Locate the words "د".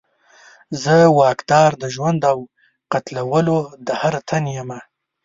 1.81-1.83, 3.87-3.89